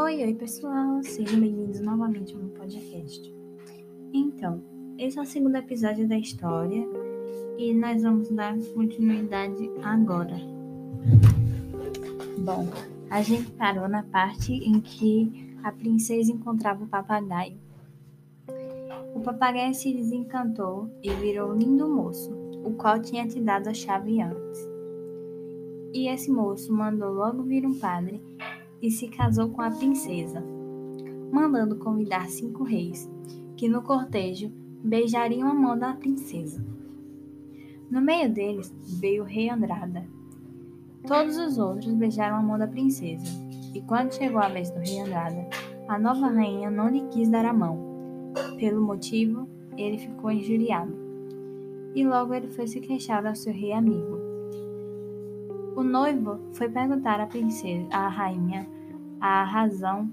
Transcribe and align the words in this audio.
Oi, 0.00 0.22
oi 0.22 0.32
pessoal, 0.32 1.02
sejam 1.02 1.40
bem-vindos 1.40 1.80
novamente 1.80 2.32
ao 2.32 2.38
meu 2.38 2.50
podcast. 2.50 3.34
Então, 4.12 4.62
esse 4.96 5.18
é 5.18 5.22
o 5.22 5.26
segundo 5.26 5.56
episódio 5.56 6.06
da 6.06 6.16
história 6.16 6.86
e 7.58 7.74
nós 7.74 8.04
vamos 8.04 8.30
dar 8.30 8.56
continuidade 8.76 9.68
agora. 9.82 10.36
Bom, 12.38 12.68
a 13.10 13.22
gente 13.22 13.50
parou 13.50 13.88
na 13.88 14.04
parte 14.04 14.52
em 14.52 14.80
que 14.80 15.56
a 15.64 15.72
princesa 15.72 16.30
encontrava 16.30 16.84
o 16.84 16.88
papagaio. 16.88 17.58
O 19.16 19.20
papagaio 19.20 19.74
se 19.74 19.92
desencantou 19.92 20.88
e 21.02 21.10
virou 21.10 21.50
um 21.50 21.58
lindo 21.58 21.88
moço, 21.88 22.32
o 22.64 22.70
qual 22.74 23.02
tinha 23.02 23.26
te 23.26 23.40
dado 23.40 23.66
a 23.66 23.74
chave 23.74 24.22
antes. 24.22 24.60
E 25.92 26.08
esse 26.08 26.30
moço 26.30 26.72
mandou 26.72 27.12
logo 27.12 27.42
vir 27.42 27.66
um 27.66 27.76
padre 27.76 28.22
e 28.80 28.90
se 28.90 29.08
casou 29.08 29.48
com 29.50 29.62
a 29.62 29.70
princesa, 29.70 30.42
mandando 31.32 31.76
convidar 31.76 32.28
cinco 32.28 32.64
reis, 32.64 33.10
que 33.56 33.68
no 33.68 33.82
cortejo 33.82 34.52
beijariam 34.82 35.48
a 35.48 35.54
mão 35.54 35.78
da 35.78 35.94
princesa. 35.94 36.64
No 37.90 38.00
meio 38.00 38.32
deles 38.32 38.72
veio 39.00 39.22
o 39.22 39.26
rei 39.26 39.48
Andrada. 39.48 40.06
Todos 41.06 41.36
os 41.36 41.58
outros 41.58 41.92
beijaram 41.94 42.36
a 42.36 42.42
mão 42.42 42.58
da 42.58 42.66
princesa, 42.66 43.24
e 43.74 43.80
quando 43.82 44.14
chegou 44.14 44.40
a 44.40 44.48
vez 44.48 44.70
do 44.70 44.80
rei 44.80 45.00
Andrada, 45.00 45.48
a 45.88 45.98
nova 45.98 46.28
rainha 46.28 46.70
não 46.70 46.88
lhe 46.88 47.00
quis 47.08 47.28
dar 47.28 47.46
a 47.46 47.52
mão. 47.52 48.32
Pelo 48.58 48.82
motivo, 48.82 49.48
ele 49.76 49.98
ficou 49.98 50.30
injuriado. 50.30 50.94
E 51.94 52.06
logo 52.06 52.34
ele 52.34 52.48
foi 52.48 52.66
se 52.66 52.80
queixar 52.80 53.26
ao 53.26 53.34
seu 53.34 53.52
rei 53.52 53.72
amigo. 53.72 54.27
O 55.78 55.84
noivo 55.84 56.40
foi 56.54 56.68
perguntar 56.68 57.20
à 57.20 57.26
princesa, 57.28 57.86
à 57.92 58.08
rainha, 58.08 58.66
a 59.20 59.44
razão 59.44 60.10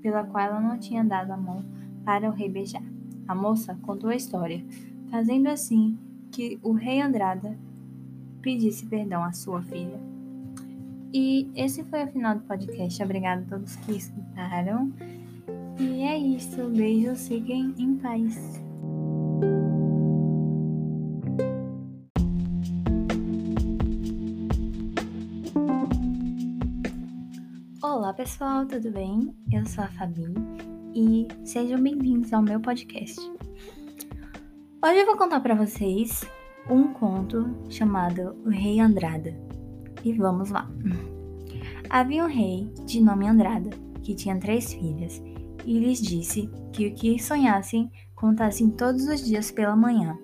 pela 0.00 0.24
qual 0.24 0.46
ela 0.46 0.58
não 0.58 0.78
tinha 0.78 1.04
dado 1.04 1.32
a 1.32 1.36
mão 1.36 1.62
para 2.02 2.26
o 2.26 2.32
rei 2.32 2.48
beijar. 2.48 2.82
A 3.28 3.34
moça 3.34 3.78
contou 3.82 4.08
a 4.08 4.16
história, 4.16 4.64
fazendo 5.10 5.48
assim 5.48 5.98
que 6.32 6.58
o 6.62 6.72
rei 6.72 7.02
Andrada 7.02 7.58
pedisse 8.40 8.86
perdão 8.86 9.22
à 9.22 9.32
sua 9.32 9.60
filha. 9.60 10.00
E 11.12 11.46
esse 11.54 11.84
foi 11.84 12.02
o 12.04 12.08
final 12.08 12.34
do 12.34 12.44
podcast. 12.44 13.02
Obrigada 13.02 13.42
a 13.42 13.50
todos 13.50 13.76
que 13.76 13.92
escutaram. 13.92 14.90
E 15.78 16.04
é 16.04 16.16
isso. 16.16 16.70
Beijos, 16.70 17.28
fiquem 17.28 17.74
em 17.76 17.96
paz. 17.96 18.65
Olá 27.96 28.12
pessoal, 28.12 28.66
tudo 28.66 28.90
bem? 28.90 29.34
Eu 29.50 29.64
sou 29.64 29.82
a 29.82 29.88
Fabi 29.88 30.26
e 30.94 31.26
sejam 31.46 31.82
bem-vindos 31.82 32.30
ao 32.30 32.42
meu 32.42 32.60
podcast. 32.60 33.18
Hoje 34.84 34.98
eu 34.98 35.06
vou 35.06 35.16
contar 35.16 35.40
para 35.40 35.54
vocês 35.54 36.22
um 36.68 36.92
conto 36.92 37.48
chamado 37.70 38.36
O 38.44 38.50
Rei 38.50 38.80
Andrada. 38.80 39.34
E 40.04 40.12
vamos 40.12 40.50
lá. 40.50 40.70
Havia 41.88 42.22
um 42.22 42.28
rei 42.28 42.70
de 42.84 43.00
nome 43.00 43.26
Andrada 43.26 43.70
que 44.02 44.14
tinha 44.14 44.38
três 44.38 44.74
filhas 44.74 45.22
e 45.64 45.78
lhes 45.78 45.98
disse 45.98 46.50
que 46.74 46.88
o 46.88 46.94
que 46.94 47.18
sonhassem 47.18 47.90
contassem 48.14 48.68
todos 48.68 49.08
os 49.08 49.24
dias 49.24 49.50
pela 49.50 49.74
manhã. 49.74 50.18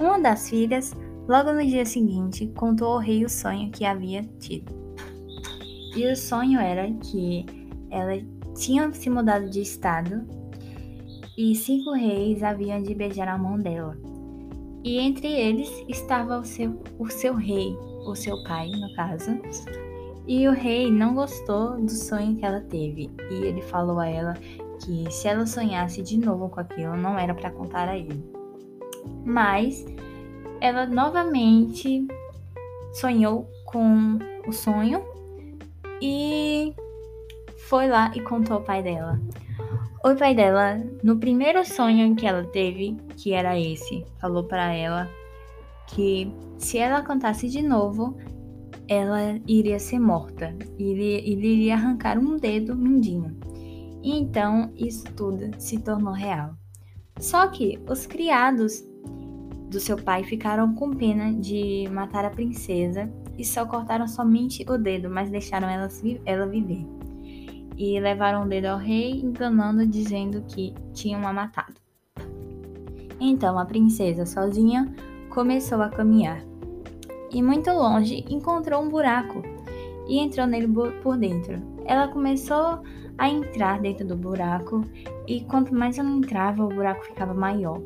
Uma 0.00 0.18
das 0.18 0.48
filhas, 0.48 0.96
logo 1.28 1.52
no 1.52 1.62
dia 1.62 1.84
seguinte, 1.84 2.46
contou 2.56 2.94
ao 2.94 2.98
rei 2.98 3.26
o 3.26 3.28
sonho 3.28 3.70
que 3.70 3.84
havia 3.84 4.22
tido. 4.40 4.81
E 5.94 6.10
o 6.10 6.16
sonho 6.16 6.58
era 6.58 6.90
que 6.90 7.44
ela 7.90 8.12
tinha 8.56 8.92
se 8.92 9.10
mudado 9.10 9.48
de 9.50 9.60
estado 9.60 10.26
e 11.36 11.54
cinco 11.54 11.92
reis 11.92 12.42
haviam 12.42 12.82
de 12.82 12.94
beijar 12.94 13.28
a 13.28 13.38
mão 13.38 13.58
dela. 13.58 13.96
E 14.84 14.98
entre 14.98 15.28
eles 15.28 15.70
estava 15.88 16.38
o 16.38 16.44
seu, 16.44 16.80
o 16.98 17.08
seu 17.08 17.34
rei, 17.34 17.76
o 18.06 18.14
seu 18.14 18.42
pai, 18.44 18.68
no 18.68 18.92
caso. 18.94 19.30
E 20.26 20.48
o 20.48 20.52
rei 20.52 20.90
não 20.90 21.14
gostou 21.14 21.80
do 21.80 21.90
sonho 21.90 22.36
que 22.36 22.44
ela 22.44 22.60
teve. 22.60 23.10
E 23.30 23.34
ele 23.44 23.62
falou 23.62 23.98
a 23.98 24.08
ela 24.08 24.34
que 24.84 25.10
se 25.10 25.28
ela 25.28 25.46
sonhasse 25.46 26.02
de 26.02 26.18
novo 26.18 26.48
com 26.48 26.60
aquilo, 26.60 26.96
não 26.96 27.18
era 27.18 27.34
para 27.34 27.50
contar 27.50 27.88
a 27.88 27.96
ele. 27.96 28.24
Mas 29.24 29.84
ela 30.60 30.86
novamente 30.86 32.06
sonhou 32.92 33.48
com 33.64 34.18
o 34.46 34.52
sonho 34.52 35.02
e 36.02 36.74
foi 37.68 37.86
lá 37.88 38.10
e 38.14 38.20
contou 38.20 38.56
ao 38.56 38.62
pai 38.62 38.82
dela. 38.82 39.20
O 40.04 40.16
pai 40.16 40.34
dela, 40.34 40.82
no 41.04 41.16
primeiro 41.16 41.64
sonho 41.64 42.16
que 42.16 42.26
ela 42.26 42.42
teve, 42.42 42.96
que 43.16 43.32
era 43.32 43.58
esse, 43.58 44.04
falou 44.20 44.42
para 44.42 44.74
ela 44.74 45.08
que 45.86 46.34
se 46.58 46.78
ela 46.78 47.02
contasse 47.02 47.48
de 47.48 47.62
novo, 47.62 48.16
ela 48.88 49.38
iria 49.46 49.78
ser 49.78 50.00
morta. 50.00 50.56
Ele, 50.76 51.14
ele 51.24 51.46
iria 51.46 51.74
arrancar 51.74 52.18
um 52.18 52.36
dedo 52.36 52.74
mindinho. 52.74 53.38
E 54.02 54.18
então 54.18 54.72
isso 54.74 55.04
tudo 55.14 55.50
se 55.58 55.78
tornou 55.78 56.12
real. 56.12 56.56
Só 57.20 57.46
que 57.46 57.78
os 57.88 58.06
criados 58.06 58.82
do 59.72 59.80
seu 59.80 59.96
pai 59.96 60.22
ficaram 60.22 60.74
com 60.74 60.90
pena 60.90 61.32
de 61.32 61.88
matar 61.90 62.26
a 62.26 62.30
princesa 62.30 63.10
e 63.38 63.44
só 63.44 63.64
cortaram 63.64 64.06
somente 64.06 64.64
o 64.68 64.76
dedo, 64.76 65.08
mas 65.08 65.30
deixaram 65.30 65.68
ela, 65.68 65.88
ela 66.26 66.46
viver. 66.46 66.86
E 67.76 67.98
levaram 67.98 68.44
o 68.44 68.48
dedo 68.48 68.66
ao 68.66 68.78
rei, 68.78 69.12
enganando, 69.12 69.86
dizendo 69.86 70.42
que 70.42 70.74
tinham 70.92 71.26
a 71.26 71.32
matado. 71.32 71.74
Então 73.18 73.58
a 73.58 73.64
princesa, 73.64 74.26
sozinha, 74.26 74.94
começou 75.30 75.80
a 75.80 75.88
caminhar. 75.88 76.44
E 77.32 77.42
muito 77.42 77.70
longe 77.70 78.26
encontrou 78.28 78.82
um 78.82 78.90
buraco 78.90 79.42
e 80.06 80.18
entrou 80.18 80.46
nele 80.46 80.68
por 81.02 81.16
dentro. 81.16 81.54
Ela 81.86 82.08
começou 82.08 82.82
a 83.16 83.28
entrar 83.28 83.80
dentro 83.80 84.06
do 84.06 84.16
buraco 84.16 84.84
e 85.26 85.40
quanto 85.44 85.74
mais 85.74 85.96
ela 85.96 86.10
entrava, 86.10 86.62
o 86.62 86.68
buraco 86.68 87.06
ficava 87.06 87.32
maior. 87.32 87.80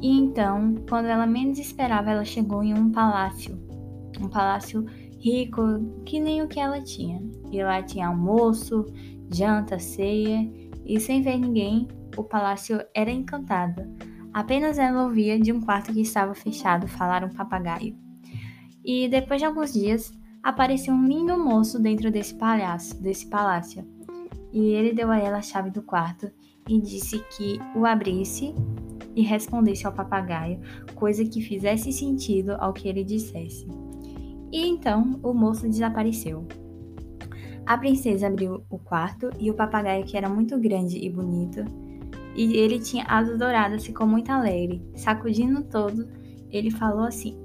E 0.00 0.08
então, 0.08 0.74
quando 0.88 1.06
ela 1.06 1.26
menos 1.26 1.58
esperava, 1.58 2.10
ela 2.10 2.24
chegou 2.24 2.62
em 2.62 2.74
um 2.74 2.90
palácio 2.90 3.60
um 4.20 4.28
palácio 4.28 4.84
rico 5.18 5.62
que 6.04 6.18
nem 6.20 6.42
o 6.42 6.48
que 6.48 6.60
ela 6.60 6.80
tinha. 6.80 7.22
E 7.50 7.62
lá 7.62 7.82
tinha 7.82 8.08
almoço, 8.08 8.86
janta, 9.30 9.78
ceia, 9.78 10.50
e 10.84 10.98
sem 10.98 11.22
ver 11.22 11.38
ninguém, 11.38 11.88
o 12.16 12.24
palácio 12.24 12.80
era 12.94 13.10
encantado. 13.10 13.82
Apenas 14.32 14.78
ela 14.78 15.04
ouvia 15.04 15.38
de 15.38 15.52
um 15.52 15.60
quarto 15.60 15.92
que 15.92 16.00
estava 16.00 16.34
fechado 16.34 16.88
falar 16.88 17.24
um 17.24 17.30
papagaio. 17.30 17.96
E 18.84 19.08
depois 19.08 19.40
de 19.40 19.46
alguns 19.46 19.72
dias, 19.72 20.12
apareceu 20.42 20.92
um 20.92 21.06
lindo 21.06 21.38
moço 21.38 21.78
dentro 21.78 22.10
desse 22.10 22.34
palácio, 22.34 23.00
desse 23.00 23.26
palácio. 23.28 23.86
E 24.52 24.70
ele 24.70 24.92
deu 24.92 25.10
a 25.10 25.18
ela 25.18 25.38
a 25.38 25.42
chave 25.42 25.70
do 25.70 25.82
quarto 25.82 26.30
e 26.68 26.80
disse 26.80 27.18
que 27.36 27.58
o 27.76 27.86
abrisse 27.86 28.54
e 29.14 29.22
respondesse 29.22 29.86
ao 29.86 29.92
papagaio, 29.92 30.60
coisa 30.94 31.24
que 31.24 31.40
fizesse 31.40 31.92
sentido 31.92 32.52
ao 32.58 32.72
que 32.72 32.88
ele 32.88 33.04
dissesse. 33.04 33.66
E 34.50 34.66
então 34.68 35.18
o 35.22 35.32
moço 35.32 35.68
desapareceu. 35.68 36.46
A 37.64 37.78
princesa 37.78 38.26
abriu 38.26 38.64
o 38.68 38.78
quarto 38.78 39.30
e 39.38 39.50
o 39.50 39.54
papagaio, 39.54 40.04
que 40.04 40.16
era 40.16 40.28
muito 40.28 40.58
grande 40.58 40.98
e 40.98 41.08
bonito, 41.08 41.64
e 42.34 42.56
ele 42.56 42.80
tinha 42.80 43.04
asas 43.04 43.38
douradas, 43.38 43.84
ficou 43.84 44.06
muito 44.06 44.30
alegre. 44.30 44.82
Sacudindo 44.96 45.62
todo, 45.64 46.08
ele 46.50 46.70
falou 46.70 47.04
assim: 47.04 47.36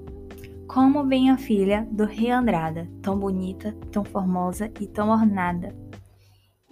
Como 0.68 1.06
vem 1.06 1.30
a 1.30 1.38
filha 1.38 1.88
do 1.92 2.06
rei 2.06 2.32
Andrada, 2.32 2.90
tão 3.02 3.18
bonita, 3.18 3.74
tão 3.92 4.04
formosa 4.04 4.72
e 4.80 4.88
tão 4.88 5.10
ornada? 5.10 5.76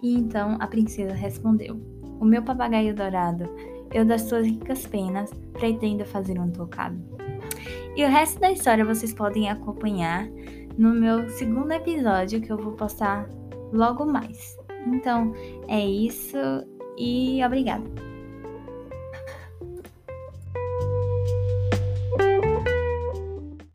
E 0.02 0.14
então 0.14 0.56
a 0.60 0.66
princesa 0.66 1.14
respondeu: 1.14 1.80
O 2.20 2.24
meu 2.24 2.42
papagaio 2.42 2.94
dourado, 2.94 3.44
eu 3.92 4.04
das 4.04 4.22
suas 4.22 4.46
ricas 4.46 4.86
penas 4.86 5.30
pretendo 5.52 6.04
fazer 6.04 6.38
um 6.38 6.50
tocado. 6.50 6.96
E 7.96 8.04
o 8.04 8.08
resto 8.08 8.40
da 8.40 8.52
história 8.52 8.84
vocês 8.84 9.12
podem 9.14 9.48
acompanhar 9.48 10.28
no 10.76 10.90
meu 10.90 11.28
segundo 11.30 11.72
episódio 11.72 12.40
que 12.40 12.52
eu 12.52 12.58
vou 12.58 12.72
postar 12.72 13.28
logo 13.72 14.04
mais. 14.04 14.56
Então 14.86 15.32
é 15.68 15.80
isso 15.80 16.36
e 16.98 17.42
obrigada. 17.44 18.15